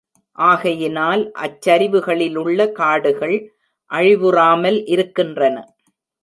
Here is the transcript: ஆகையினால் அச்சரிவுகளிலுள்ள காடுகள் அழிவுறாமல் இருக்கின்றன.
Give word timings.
ஆகையினால் 0.37 1.21
அச்சரிவுகளிலுள்ள 1.41 2.71
காடுகள் 2.71 3.35
அழிவுறாமல் 3.91 4.79
இருக்கின்றன. 4.87 5.55